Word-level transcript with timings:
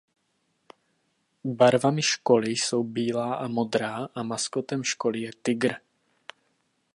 Barvami 1.45 2.01
školy 2.01 2.51
jsou 2.51 2.83
bílá 2.83 3.35
a 3.35 3.47
modrá 3.47 4.07
a 4.15 4.23
maskotem 4.23 4.83
školy 4.83 5.19
je 5.21 5.31
tygr. 5.41 5.73